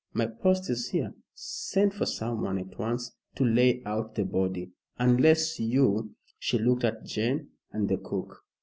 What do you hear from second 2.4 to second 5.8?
at once to lay out the body, unless